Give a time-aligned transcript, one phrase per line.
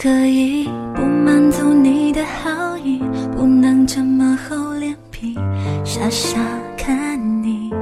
[0.00, 3.02] 可以不满足你的好意，
[3.36, 5.34] 不能这么厚脸皮，
[5.84, 6.38] 傻傻
[6.76, 7.72] 看你，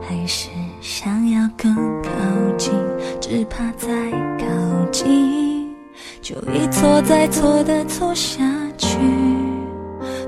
[0.00, 0.48] 还是
[0.80, 2.10] 想要更靠
[2.56, 2.72] 近，
[3.20, 3.90] 只怕再
[4.38, 4.46] 靠
[4.90, 5.68] 近
[6.22, 8.42] 就一错再错的错下
[8.78, 8.96] 去。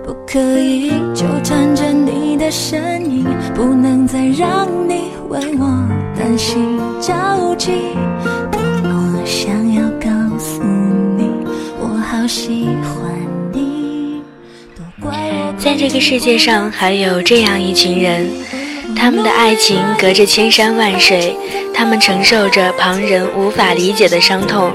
[0.04, 5.88] 不可以纠缠着你的身影，不能再让你为我
[6.18, 7.94] 担心着急。
[8.52, 9.59] 多么想
[15.58, 18.30] 在这个世界上，还有这样一群人，
[18.96, 21.36] 他们的爱情隔着千山万水，
[21.74, 24.70] 他们承受着旁人无法理解的伤痛，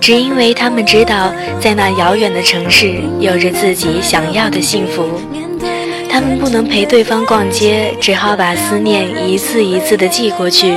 [0.00, 5.08] 只因为他们知道，在那遥远的城市，有着自己想要的幸福。
[6.08, 10.74] 他们不能陪对方逛街，只好把思念一次一次地寄过去。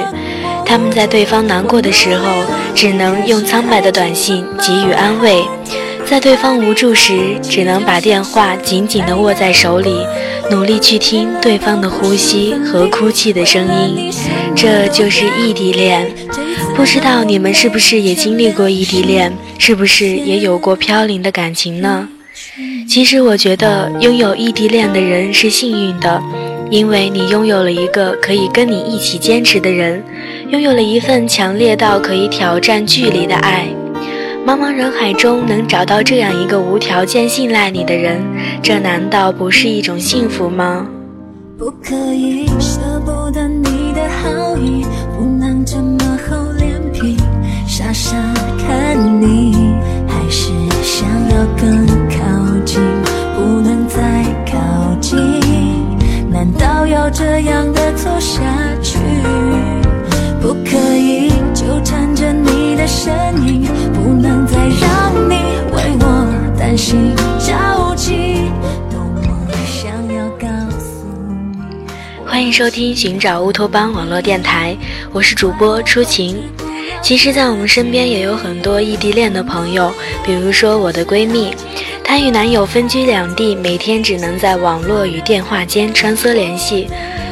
[0.66, 2.26] 他们在对方难过的时候，
[2.74, 5.44] 只能用苍白的短信给予安慰；
[6.06, 10.06] 在对方无助时，只能把电话紧紧地握在手里，
[10.52, 14.14] 努力去听对方的呼吸和哭泣的声音。
[14.56, 16.08] 这就是异地恋。
[16.76, 19.34] 不知道你们是不是也经历过异地恋？
[19.58, 22.08] 是不是也有过飘零的感情呢？
[22.88, 26.22] 其实我觉得拥有异地恋的人是幸运的，
[26.70, 30.04] 因为你拥有了一个可以跟你一起坚持的人，
[30.50, 33.68] 拥有了一份强烈到可以挑战距离的爱。
[34.46, 38.22] 茫茫人海中能找到这样一个无条件信赖你的人，
[38.62, 40.86] 这难道不是一种幸福吗？
[41.58, 44.86] 不可以舍不得你的好意，
[45.18, 47.16] 不能这么厚脸皮，
[47.66, 48.18] 傻傻
[48.60, 49.74] 看你，
[50.10, 52.82] 还是想要更靠近，
[53.38, 54.02] 不能再
[54.46, 55.18] 靠近，
[56.30, 58.42] 难道要这样的错下
[58.82, 58.98] 去？
[60.42, 63.14] 不可以纠缠着你的身
[63.48, 64.03] 影，不
[66.94, 68.14] 我担心着急，
[68.92, 71.88] 多么想要告诉你。
[72.24, 74.78] 欢迎收听寻找乌托邦网络电台，
[75.12, 76.38] 我是主播初晴。
[77.02, 79.92] 其实，在我们身边也有很多异地恋的朋友，
[80.24, 81.56] 比如说我的闺蜜，
[82.04, 86.88] 她与男友分居两地，每天只能在网络与电话间穿梭联系。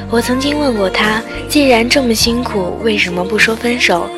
[0.10, 4.10] 我曾经问过她，既然这么辛苦，为什么不说分手？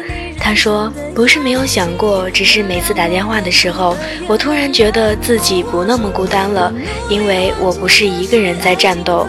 [0.43, 3.95] 他说，不是没有想过，只是每次打电话的时候，
[4.27, 6.71] 我突然觉得自己不那么孤单了，
[7.09, 9.25] 因为我不是一个人在战斗。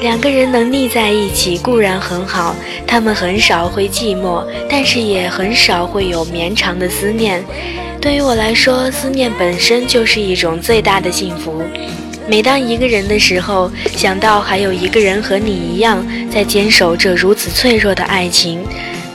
[0.00, 2.54] 两个人能腻在一起固然很好，
[2.86, 7.44] 他们很少会寂寞，但是也很少会有绵长的思念。
[8.00, 11.60] 对于我来说，思念本身就是一种最大的幸福。
[12.28, 18.64] 每当一个人的时候，想到还有一个人和你一样在坚守着如此脆弱的爱情，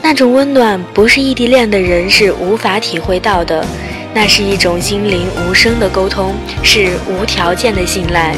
[0.06, 3.64] 那种温暖不是异地恋的人是无法体会到的。
[4.12, 8.36] 那是一种心灵无声的沟通，是无条件的信赖。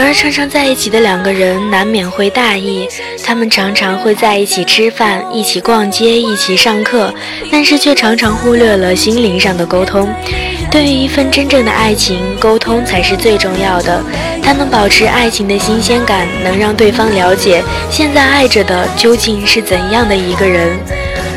[0.00, 2.88] 而常常在一起的两个人，难免会大意。
[3.24, 7.12] 他们常常会在一起吃饭，一起逛街，一起上课，
[7.50, 10.08] 但是却常常忽略了心灵上的沟通。
[10.70, 14.00] 对于一份真正的爱情，沟通才是最重要的。
[14.40, 17.60] 它能保持爱情的新鲜感，能让对方了解
[17.90, 20.78] 现在爱着的究竟是怎样的一个人。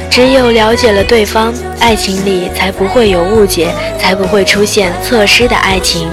[0.10, 6.08] 只有了解了对方，爱情里才不会有误解，才不会出现错失的爱情。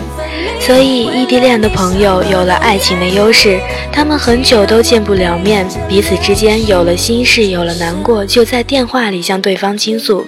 [0.60, 3.58] 所以，异地恋的朋友有了爱情的优势，
[3.90, 10.26] 他们很久都见不了面，彼此之间有了心事，有了难过，就在电话里向对方倾诉。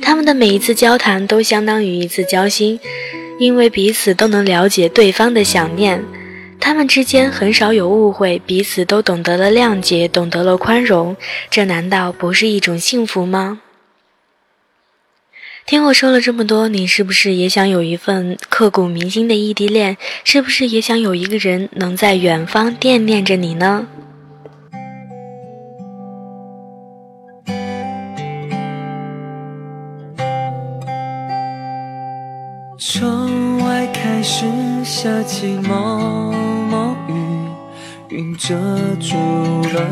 [0.00, 2.78] 他们的每一次交谈都相当于一次交心，
[3.40, 6.04] 因为彼此都能了解对方的想念。
[6.60, 11.16] 他们之间很少有误会，彼此都懂得了谅解，懂得了宽容。
[11.50, 13.58] 这难道不是一种幸福吗？
[15.64, 19.96] 听我说了这么多，你是不是也想有一份刻骨铭心的异地恋？
[20.24, 23.86] 是不是也想有一个人能在远方惦念着你呢？
[32.78, 34.44] 窗外开始
[34.84, 36.32] 下起毛
[36.68, 37.14] 毛雨，
[38.10, 38.54] 云遮
[39.00, 39.16] 住
[39.72, 39.88] 了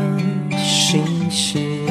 [0.57, 1.87] 星星，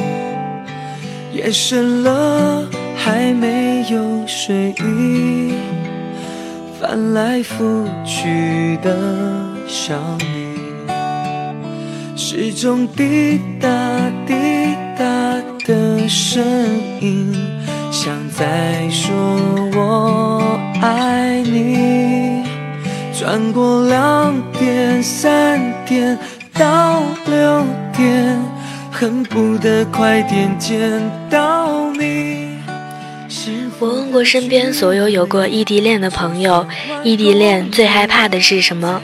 [1.33, 2.69] 夜深了。
[3.03, 5.53] 还没有睡意，
[6.79, 8.95] 翻来覆去的
[9.67, 10.55] 想你，
[12.15, 13.67] 时钟滴答
[14.27, 14.35] 滴
[14.95, 15.03] 答
[15.65, 16.43] 的声
[17.01, 17.33] 音，
[17.91, 19.11] 像在说
[19.73, 22.43] 我爱你。
[23.19, 26.15] 转过两点三点，
[26.53, 27.65] 到六
[27.97, 28.39] 点，
[28.91, 31.01] 恨不得快点见
[31.31, 31.60] 到。
[33.81, 36.67] 我问过身边所有有过异地恋的朋友，
[37.03, 39.01] 异地恋最害怕的是什么？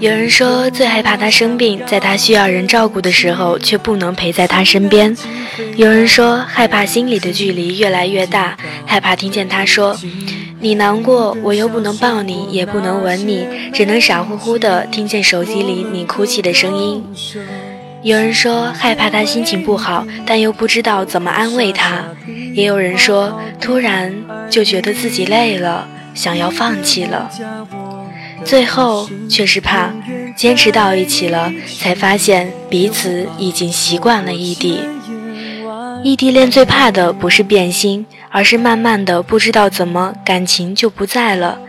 [0.00, 5.14] 有人说最害怕他生病，在他需要人照顾的时候却不能陪在他身边；
[5.76, 9.96] 有人说害怕心里的距离越来越大，害怕听见他说
[10.58, 17.04] 你难过，我又不能抱你，也不能吻你，只能傻乎乎的听见手机里你哭泣的声音。
[18.02, 22.04] 有人说害怕他心情不好，但又不知道怎么安慰他；
[22.52, 24.12] 也有人说突然
[24.50, 27.30] 就觉得自己累了，想要放弃了。
[28.44, 29.90] 最后却是怕
[30.34, 34.80] 坚持到一起了，才发现彼此已经习惯了异地。
[36.02, 41.60] 异地恋最怕的不是变心，而是慢慢的不知道怎么感情就不在了。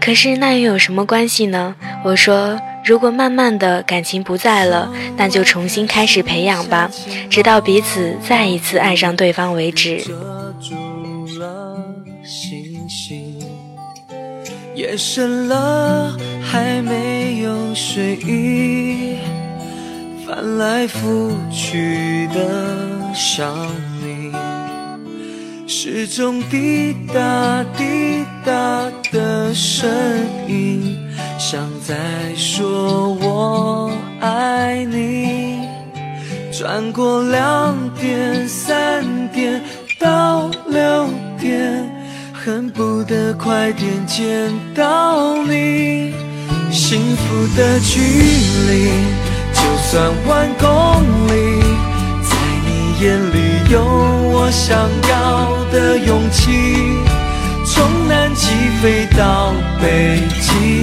[0.00, 1.74] 可是那又有什么关系呢？
[2.04, 6.90] 我说，如果慢慢的感情不在了，那就重新开始培养吧，
[7.30, 10.02] 直到彼此再一次爱上对方为止。
[14.74, 19.16] 夜深了，还没有睡意，
[20.26, 23.54] 翻来覆去的想
[24.02, 24.32] 你，
[25.68, 29.90] 时钟滴答滴答的声
[30.48, 30.98] 音，
[31.52, 31.94] 像在
[32.34, 35.58] 说我爱你。
[36.50, 39.04] 转过两点、三
[39.34, 39.62] 点
[40.00, 41.06] 到六
[41.38, 41.84] 点。
[42.32, 46.14] 恨不得快点见到你，
[46.70, 48.88] 幸福的距离
[49.52, 49.60] 就
[49.90, 51.60] 算万公里，
[52.22, 52.34] 在
[52.64, 53.84] 你眼里有
[54.32, 56.50] 我想要的勇气。
[57.64, 58.48] 从南极
[58.82, 60.81] 飞到北极，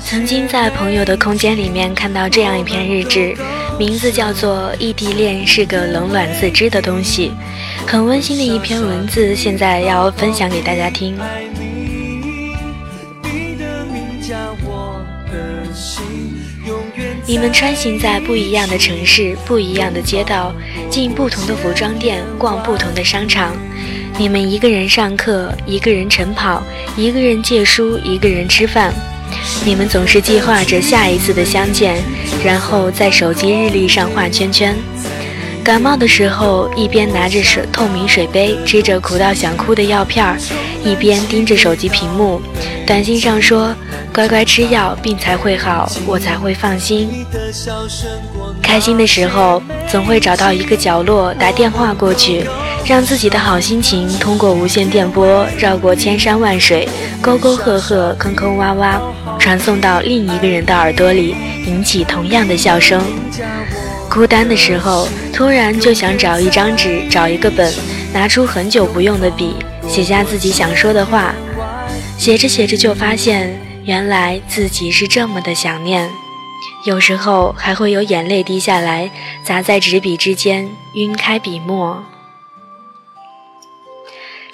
[0.00, 3.36] 曾经在朋友的空间里面看到这样一篇日志。
[3.78, 7.30] 名字叫做异地恋是个冷暖自知的东西，
[7.86, 11.16] 很温馨的一篇文字，现在要分享给大家听。
[17.24, 20.52] 你们穿行在不一样的城市，不一样的街道，
[20.90, 23.54] 进不同的服装店，逛不同的商场。
[24.18, 26.60] 你们一个人上课，一个人晨跑，
[26.96, 28.92] 一个人借书，一个人吃饭。
[29.64, 32.02] 你们总是计划着下一次的相见，
[32.44, 34.76] 然后在手机日历上画圈圈。
[35.62, 40.36] 感冒的时候，一边拿着水透明水杯，吃着苦到想哭的药片儿，
[40.84, 42.42] 一边盯着手机屏幕。
[42.84, 43.72] 短信上说
[44.12, 47.24] ：“乖乖吃药，病才会好，我才会放心。”
[48.60, 52.44] 开心的时候，总会找到一个角落打电话过去。
[52.84, 56.88] 让自己的好心情通过无线电波绕过千山万水、
[57.20, 58.98] 沟沟壑壑、坑坑洼洼，
[59.38, 61.36] 传送到另一个人的耳朵里，
[61.66, 63.02] 引起同样的笑声。
[64.10, 67.70] 孤单的时候，突然就想找一张纸，找一个本，
[68.12, 69.54] 拿出很久不用的笔，
[69.86, 71.34] 写下自己想说的话。
[72.16, 73.54] 写着写着就发现，
[73.84, 76.08] 原来自己是这么的想念。
[76.86, 79.10] 有时候还会有眼泪滴下来，
[79.44, 82.02] 砸在纸笔之间，晕开笔墨。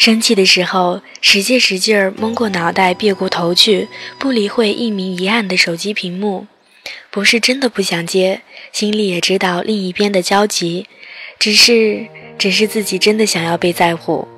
[0.05, 6.47] 生气的时候，使劲使劲儿蒙过脑袋，别过头去，不理会一明一暗的手机屏幕。
[7.11, 10.87] 不是真的不想接，心里也知道另一边的焦急，
[11.39, 12.07] 只是，
[12.37, 14.29] 只是自己真的想要被在乎。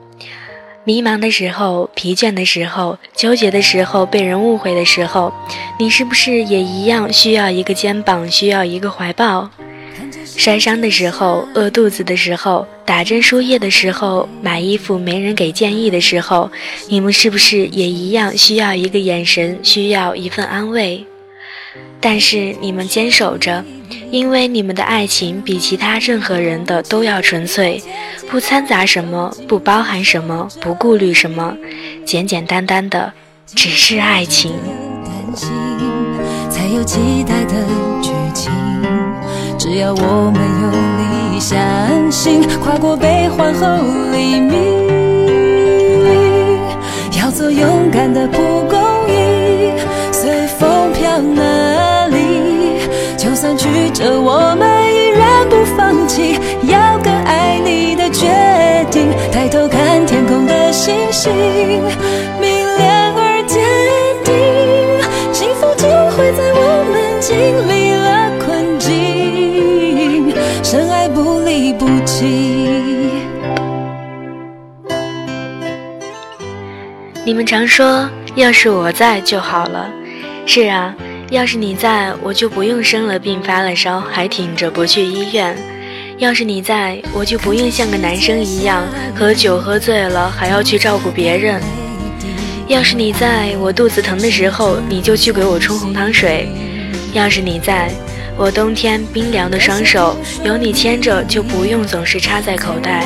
[0.85, 5.33] 迷茫的时候，疲倦的时候，纠结的时候，被人误会的时候，
[5.81, 9.51] 你是不是也一样需要一个肩膀，需要一个怀抱？
[10.37, 16.51] 摔伤的时候，饿肚子的时候，打针输液的时候，买衣服没人给建议的时候，
[16.89, 21.05] 你们是不是也一样需要一个眼神，需要一份安慰？
[22.01, 23.65] 但是你们坚守着，
[24.11, 27.83] 因为你们的爱情比其他任何人的都要纯粹，
[28.31, 31.57] 不掺杂什么，不包含什么，不顾虑什么，
[32.05, 33.13] 简简单单的，
[33.55, 34.53] 只是爱情。
[36.51, 37.55] 才有期待的
[39.69, 40.71] 只要我们用
[41.35, 41.59] 力相
[42.09, 43.67] 信，跨过悲欢后
[44.13, 44.55] 黎明，
[47.19, 48.39] 要做勇敢的蒲
[48.71, 48.76] 公
[77.37, 79.93] 们常说要是我在就好了。
[80.47, 80.95] 是啊，
[81.29, 85.55] 要是你在，我就不用生了病发了烧还挺着不去医院。
[86.17, 88.83] 要是你在，我就不用像个男生一样
[89.15, 91.61] 喝酒喝醉了还要去照顾别人。
[92.69, 96.49] 要是你在我肚子疼的时候，你就去给我冲红糖水。
[97.13, 97.91] 要是你在
[98.35, 103.05] 我冬天冰凉的双手有你牵着，就不用总是插在口袋。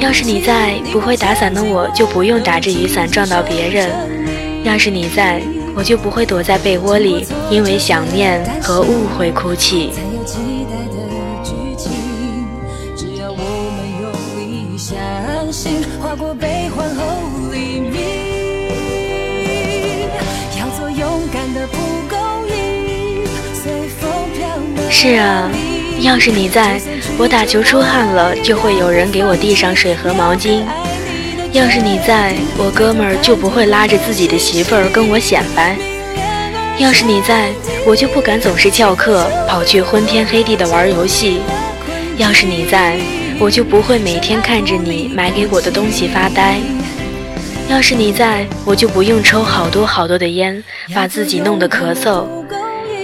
[0.00, 3.90] 要是你在不会打伞的我就不用打着雨伞撞到别人。
[4.64, 5.42] 要是你在，
[5.76, 9.92] 我就不会躲在被窝里因为想念和误会哭泣。
[24.90, 25.50] 是啊，
[26.00, 26.80] 要是你在，
[27.18, 30.62] 我打球出汗了，就会有人给我递上水和毛巾。
[31.52, 35.76] 要是你在，我哥们儿就不会拉着自己的媳妇儿跟我显摆。
[36.78, 37.50] 要是你在，
[37.86, 41.40] 我就不敢总是翘课跑去昏天黑地的玩游戏。
[42.16, 42.96] 要是你在，
[43.38, 46.58] 我就不会每天看着你买给我的东西发呆。
[47.68, 50.64] 要是你在，我就不用抽好多好多的烟，
[50.94, 52.24] 把自己弄得咳嗽。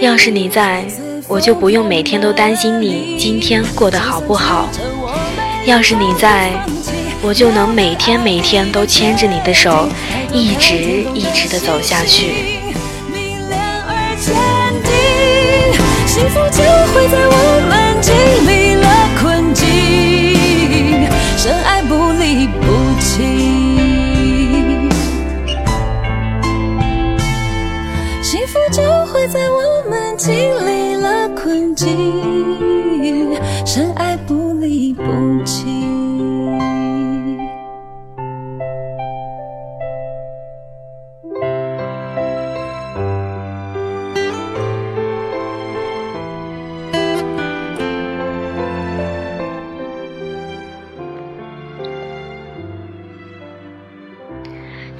[0.01, 0.83] 要是你在，
[1.29, 4.69] 我就不用每天都担心你今天过得好不好。
[5.65, 6.51] 要是你在，
[7.21, 9.89] 我就能每天每天都牵着你的手，
[10.31, 10.75] 一直
[11.13, 12.61] 一直的走下去。
[16.05, 17.46] 幸福就会在我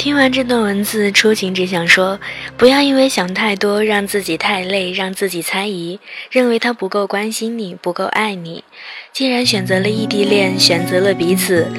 [0.08, 2.18] 听完这段文字，初晴只想说：
[2.56, 6.00] 不要因为想太多，让自己太累，让自己猜疑，
[6.32, 8.64] 认为他不够关心你，不够爱你。
[9.12, 11.70] 既然选择了异地恋，选择了彼此，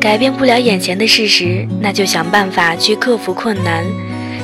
[0.00, 3.84] 改变不了眼前的事实，那就想办法去克服困难，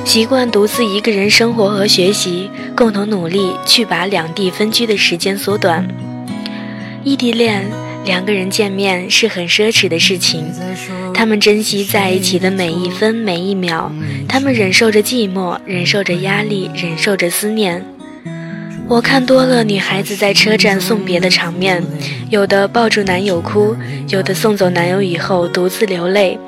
[0.03, 5.87] 习惯独自一个人生活和学习，共同努力去把两地分居的时间缩短。
[7.05, 7.65] 异地恋。
[8.09, 10.51] 两个人见面是很奢侈的事情，
[11.13, 13.91] 他们珍惜在一起的每一分每一秒，
[14.27, 17.85] 他们忍受着寂寞，忍受着压力，忍受着思念。
[18.87, 21.83] 我看多了女孩子在车站送别的场面，
[22.31, 23.75] 有的抱住男友哭，
[24.07, 26.39] 有的送走男友以后独自流泪。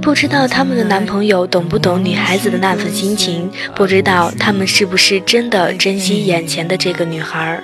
[0.00, 7.60] 不知道他们的男朋友懂不懂女孩子的那份心情，不知道他们是不是真的珍惜眼前的这个女孩。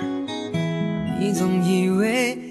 [1.19, 2.50] 你总以为。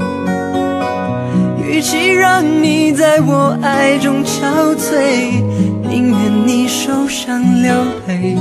[1.81, 5.41] 与其让你在我爱中憔悴，
[5.89, 7.73] 宁愿你受伤流
[8.05, 8.37] 泪。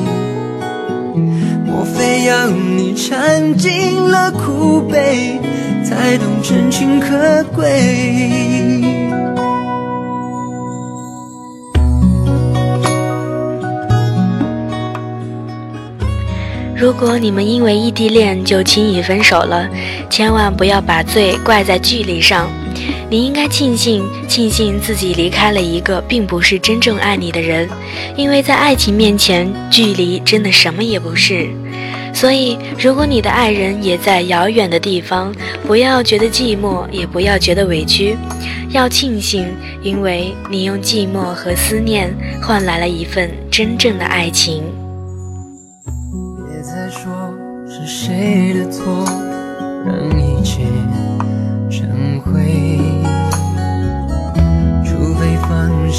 [1.65, 5.41] 莫非要你尝尽了苦悲，
[5.83, 8.85] 才懂真情可贵？
[16.77, 19.67] 如果你们因为异地恋就轻易分手了，
[20.11, 22.47] 千万不要把罪怪在距离上。
[23.11, 27.69] 你应该庆幸，庆幸自己离开了一个并不是真正爱你的人，
[28.17, 31.49] 因为在爱情面前，距离真的什么也不是。
[32.14, 35.35] 所以，如果你的爱人也在遥远的地方，
[35.67, 38.17] 不要觉得寂寞，也不要觉得委屈，
[38.71, 39.45] 要庆幸，
[39.83, 44.62] 因为你用寂寞和思念换来了一份真正的爱情。
[46.49, 47.11] 别再说
[47.67, 49.05] 是谁的错，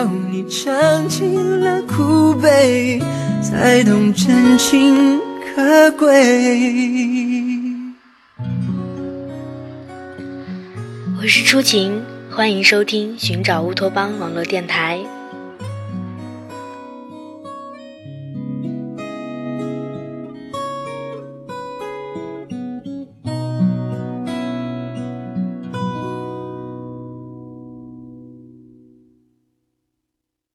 [0.00, 3.02] 非要你尝尽了苦悲，
[3.42, 5.20] 才懂真情
[5.54, 6.08] 可贵？
[11.20, 15.00] 我是初晴，欢迎收听寻找乌托邦网络电台。